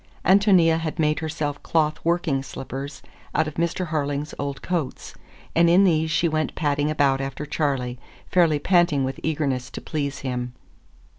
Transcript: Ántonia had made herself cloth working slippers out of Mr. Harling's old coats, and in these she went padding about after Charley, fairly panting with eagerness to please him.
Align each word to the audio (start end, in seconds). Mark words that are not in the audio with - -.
Ántonia 0.25 0.79
had 0.79 0.97
made 0.97 1.19
herself 1.19 1.61
cloth 1.61 1.99
working 2.03 2.41
slippers 2.41 3.03
out 3.35 3.47
of 3.47 3.53
Mr. 3.53 3.89
Harling's 3.89 4.33
old 4.39 4.63
coats, 4.63 5.13
and 5.55 5.69
in 5.69 5.83
these 5.83 6.09
she 6.09 6.27
went 6.27 6.55
padding 6.55 6.89
about 6.89 7.21
after 7.21 7.45
Charley, 7.45 7.99
fairly 8.25 8.57
panting 8.57 9.03
with 9.03 9.19
eagerness 9.21 9.69
to 9.69 9.79
please 9.79 10.17
him. 10.21 10.53